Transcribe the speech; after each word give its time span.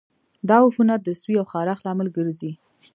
دا 0.49 0.57
عفونت 0.65 0.99
د 1.03 1.09
سوي 1.21 1.35
او 1.41 1.45
خارښت 1.51 1.83
لامل 1.85 2.07
ګرځي. 2.17 2.51